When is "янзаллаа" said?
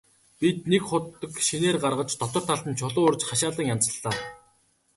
3.73-4.13